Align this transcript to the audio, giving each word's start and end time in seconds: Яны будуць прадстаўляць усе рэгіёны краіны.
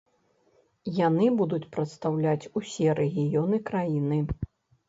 Яны 1.07 1.27
будуць 1.41 1.69
прадстаўляць 1.77 2.49
усе 2.63 2.87
рэгіёны 3.01 3.63
краіны. 3.69 4.19